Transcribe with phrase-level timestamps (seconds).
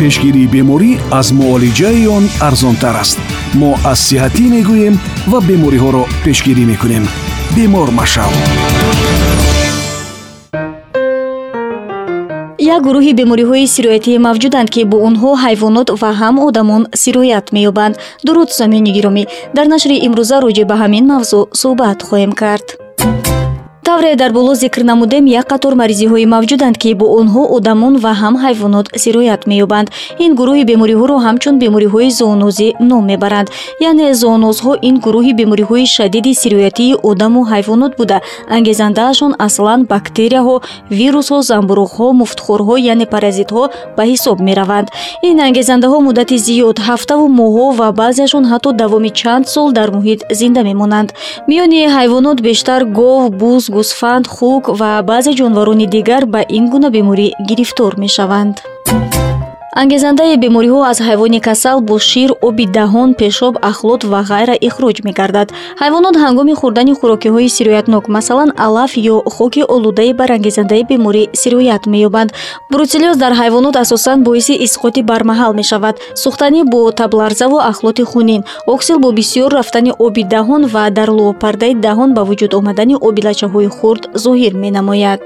[0.00, 3.18] пешгирии беморӣ аз муолиҷаи он арзонтар аст.
[3.60, 4.94] Мо аз сиҳатӣ мегӯем
[5.30, 7.04] ва бемориҳоро пешгирӣ мекунем.
[7.56, 8.32] Бемор машав
[12.74, 17.94] як гурӯҳи бемориҳои сироятӣ мавҷуданд ки бо онҳо ҳайвонот ва ҳам одамон сироят меёбанд.
[18.26, 19.24] Дуруд сомиёни гиромӣ
[19.56, 22.66] дар нашри имрӯза роҷеъ ба ҳамин мавзӯъ суҳбат хоҳем кард
[23.96, 28.34] тавре дар боло зикр намудем як қатор маризиҳое мавҷуданд ки бо онҳо одамон ва ҳам
[28.44, 29.88] ҳайвонот сироят меёбанд.
[30.24, 33.48] Ин гурӯҳи бемориҳоро ҳамчун бемориҳои зоонозӣ ном мебаранд.
[33.88, 38.18] Яъне зоонозҳо ин гурӯҳи бемориҳои шадиди сироятии одаму ҳайвонот буда.
[38.56, 40.56] Ангезандаашон аслан бактерияҳо
[40.98, 43.62] вирусҳо замбурӯғҳо муфтхорҳо яъне паразитҳо
[43.96, 44.88] ба ҳисоб мераванд.
[45.28, 50.62] Ин ангезандаҳо муддати зиёд ҳафтаву моҳҳо ва баъзеашон ҳатто давоми чанд сол дар муҳит зинда
[50.70, 51.08] мемонанд.
[51.48, 57.28] Миёни ҳайвонот бештар гов буз гӯсфанд хук ва баъзе ҷонварони дигар ба ин гуна беморӣ
[57.48, 58.56] гирифтор мешаванд
[59.82, 65.48] ангезандаи бемориҳо аз ҳайвони касал бо шир оби даҳон пешоб ахлот ва ғайра ихроҷ мегардад.
[65.82, 72.30] Ҳайвонот ҳангоми хӯрдани хӯрокиҳои сироятнок масалан алаф ё хоки олудаи барангезандаи беморӣ сироят меёбанд.
[72.72, 75.94] Бруцеллез дар ҳайвонот асосан боиси исқоти бармаҳал мешавад.
[76.22, 78.42] Сӯхтанӣ бо табларзаву ахлоти хунин
[78.74, 83.68] оксил бо бисёр рафтани оби даҳон ва дар лӯпардаи даҳон ба вуҷуд омадани оби лачаҳои
[83.76, 85.22] хурд зоҳир менамояд.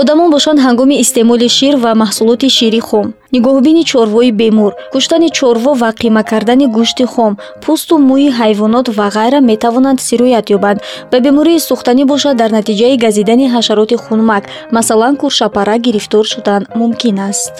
[0.00, 5.90] Одамон бошанд ҳангоми истеъмоли шир ва маҳсулоти шири хом нигоҳубини чорвои бемор куштани чорво ва
[6.00, 10.78] қима кардани гӯшти хом пӯсту мӯи ҳайвонот ва ғайра метавонанд сироят ёбанд.
[11.10, 14.44] Ба бемории сӯхтанӣ бошад дар натиҷаи газидани ҳашароти хунмак
[14.76, 17.54] масалан куршапара гирифтор шудан мумкин аст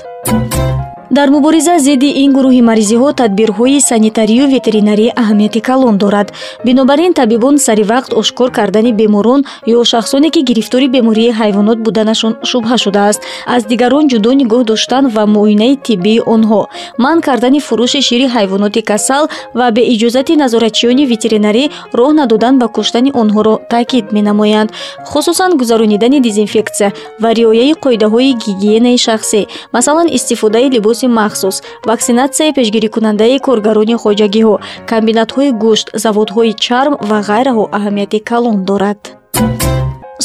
[1.11, 6.29] дар мубориза зидди ин гурӯҳи маризиҳо тадбирҳои санитарию ветеринарӣ аҳамияти калон дорад.
[6.67, 12.33] Бинобар ин табибон сари вақт ошкор кардани беморон ё шахсоне ки гирифтори бемории ҳайвонот буданашон
[12.51, 13.21] шубҳа шудааст.
[13.55, 16.63] Аз дигарон ҷудо нигоҳ доштан ва муоинаи тиббии онҳо.
[17.05, 19.25] Манъ кардани фурӯши шири ҳайвоноти касал
[19.59, 21.65] ва бе иҷозати назоратчиёни ветеринарӣ
[21.99, 24.71] роҳ надодан ба куштани онҳоро таъкид менамоянд.
[25.11, 26.93] Хусусан гузаронидани дезинфексия
[27.23, 29.41] ва риояи қоидаҳои гигиенаи шахсӣ
[29.75, 34.55] масалан истифодаи либоси либоси махсус ваксинатсияи пешгирикунандаи коргарони хоҷагиҳо.
[34.91, 39.01] Комбинатҳои гӯшт заводҳои чарм ва ғайраҳо аҳамияти калон дорад.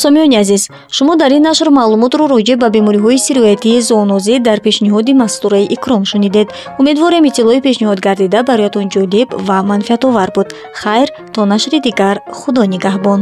[0.03, 0.63] Сомиёни азиз
[0.95, 6.47] шумо дар ин нашр маълумотро роҷеъ ба бемориҳои сироятии зоонозӣ дар пешниҳоди мастураи икром шунидед.
[6.79, 10.47] Умедворем иттилои пешниҳод гардида бароятон ҷолиб ва манфиатовар буд.
[10.81, 13.21] Хайр то нашри дигар худо нигаҳбон